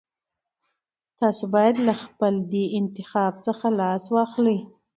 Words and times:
تاسو 1.19 1.43
بايد 1.53 1.75
له 1.87 1.93
خپل 2.03 2.33
دې 2.51 2.65
انتخاب 2.79 3.33
څخه 3.45 3.67
لاس 3.79 4.03
واخلئ. 4.15 4.59